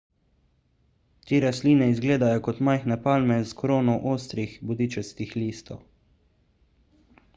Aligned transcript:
te 1.31 1.41
rastline 1.43 1.89
izgledajo 1.91 2.41
kot 2.47 2.63
majhne 2.69 2.97
palme 3.03 3.37
s 3.51 3.59
krono 3.61 3.95
ostrih 4.15 4.57
bodičastih 4.71 5.37
listov 5.43 5.85